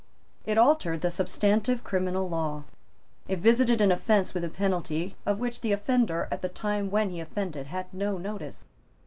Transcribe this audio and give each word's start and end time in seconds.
It 0.47 0.57
altered 0.57 1.01
the 1.01 1.11
substantive 1.11 1.83
criminal 1.83 2.27
law. 2.27 2.63
It 3.27 3.37
visited 3.37 3.81
an 3.81 3.91
offence 3.91 4.33
with 4.33 4.43
a 4.43 4.49
penalty 4.49 5.15
of 5.27 5.37
which 5.37 5.61
the 5.61 5.73
offender, 5.73 6.27
at 6.31 6.41
the 6.41 6.49
time 6.49 6.89
when 6.89 7.11
he 7.11 7.19
offended, 7.19 7.67
had 7.67 7.85
no 7.93 8.17
notice. 8.17 8.65